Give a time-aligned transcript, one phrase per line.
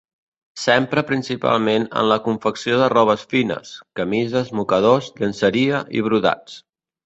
[0.61, 6.61] S'empra principalment en la confecció de robes fines: camises, mocadors, llenceria i brodats.